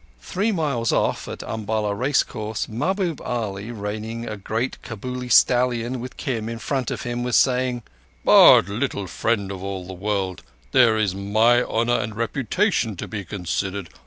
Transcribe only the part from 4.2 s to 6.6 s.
a grey Kabuli stallion with Kim in